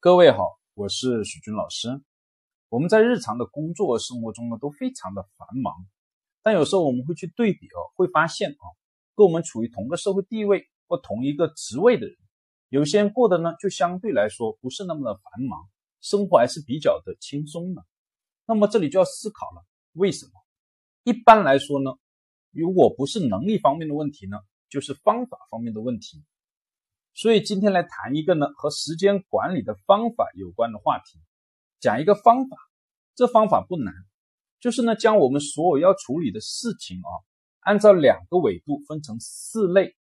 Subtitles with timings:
[0.00, 1.88] 各位好，我是许军老师。
[2.68, 5.74] 我们在日常的工作生活中呢，都非常的繁忙，
[6.40, 8.62] 但有时候我们会去对比哦，会发现啊，
[9.16, 12.16] 跟我们处于同个社会地位或同一个职位的人，
[12.68, 15.68] 有些人过得呢，就相对来说不是那么的繁忙，
[16.00, 17.84] 生活还是比较的轻松的。
[18.46, 20.32] 那么这里就要思考了，为什么？
[21.02, 21.90] 一般来说呢，
[22.52, 24.38] 如果不是能力方面的问题呢，
[24.70, 26.22] 就是方法方面的问题。
[27.18, 31.18] 所以今天来谈一个呢和时间管理的方法有关的话题，
[31.80, 32.56] 讲一个方法。
[33.16, 33.92] 这方法不难，
[34.60, 37.10] 就是呢将我们所有要处理的事情啊，
[37.58, 39.96] 按照两个维度分成四类，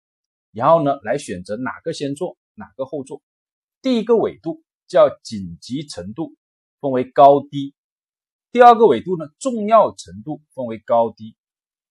[0.52, 3.20] 然后呢来选择哪个先做，哪个后做。
[3.82, 6.34] 第一个维度叫紧急程度，
[6.80, 7.74] 分为高低；
[8.52, 11.36] 第二个维度呢重要程度分为高低。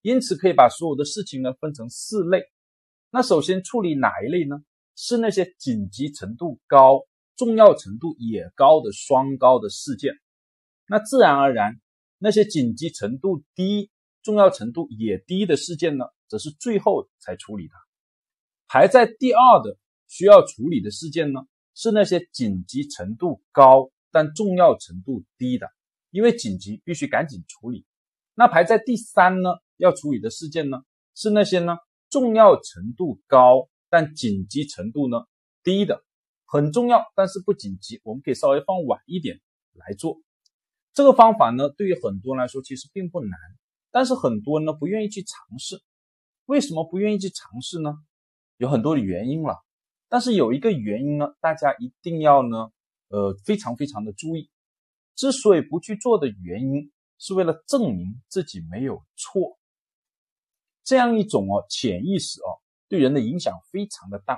[0.02, 2.42] 因此可以把所有的事情呢分成四类。
[3.12, 4.56] 那首先处理哪一类呢？
[5.04, 10.14] 是那些紧急程度高、重要程度也高的双高的事件，
[10.88, 11.82] 那自然而然，
[12.20, 13.90] 那些紧急程度低、
[14.22, 17.74] 重要程度也低的事件呢，则是最后才处理的。
[18.68, 19.76] 排在第二的
[20.08, 21.42] 需要处理的事件呢，
[21.74, 25.68] 是那些紧急程度高但重要程度低的，
[26.12, 27.88] 因为紧急必须赶紧处理。
[28.36, 30.78] 那排在第三呢，要处理的事件呢，
[31.16, 31.78] 是那些呢
[32.12, 33.68] 重要程度高。
[33.92, 35.26] 但紧急程度呢
[35.64, 36.04] 低的
[36.46, 39.40] 很重要，但是不紧急，我们可以稍微放晚一点
[39.74, 40.20] 来做。
[40.94, 43.38] 这个方法呢，对于很多人来说其实并不难，
[43.92, 45.82] 但是很多人呢不愿意去尝试。
[46.46, 47.94] 为什么不愿意去尝试呢？
[48.58, 49.58] 有很多的原因了。
[50.08, 52.72] 但是有一个原因呢，大家一定要呢，
[53.10, 54.50] 呃，非常非常的注意。
[55.16, 59.60] 之所以不去做的原因，是为了证明自己没有错。
[60.84, 62.61] 这样一种哦潜意识哦。
[62.92, 64.38] 对人的影响非常的大，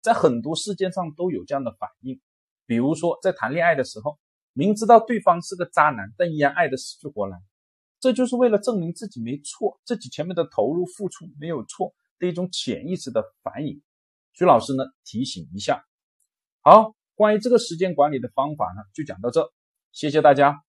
[0.00, 2.20] 在很多事件上都有这样的反应。
[2.66, 4.18] 比如说，在谈恋爱的时候，
[4.54, 7.38] 明知道对方是个渣男，但依然爱得死去活来，
[8.00, 13.80] 这就是为了证明自己没错，自己前面的投入付出没有错的一种潜意识的反应。
[14.32, 15.84] 徐老师呢提醒一下。
[16.60, 19.52] 好，关于这个时间管理的方法呢，就讲到这，
[19.92, 20.64] 谢谢大家。